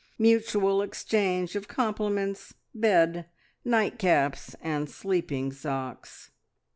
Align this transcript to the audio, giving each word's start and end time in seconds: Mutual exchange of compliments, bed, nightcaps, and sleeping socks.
Mutual 0.17 0.81
exchange 0.81 1.55
of 1.55 1.67
compliments, 1.67 2.55
bed, 2.73 3.27
nightcaps, 3.63 4.55
and 4.59 4.89
sleeping 4.89 5.51
socks. 5.53 6.31